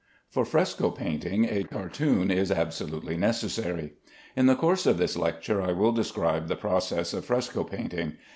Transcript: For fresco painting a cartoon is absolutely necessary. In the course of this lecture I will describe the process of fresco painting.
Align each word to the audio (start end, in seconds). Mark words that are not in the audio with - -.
For 0.31 0.45
fresco 0.45 0.89
painting 0.89 1.45
a 1.47 1.63
cartoon 1.63 2.31
is 2.31 2.51
absolutely 2.51 3.17
necessary. 3.17 3.93
In 4.35 4.47
the 4.47 4.55
course 4.55 4.87
of 4.87 4.97
this 4.97 5.15
lecture 5.15 5.61
I 5.61 5.73
will 5.73 5.91
describe 5.91 6.47
the 6.47 6.55
process 6.55 7.13
of 7.13 7.23
fresco 7.25 7.63
painting. 7.63 8.13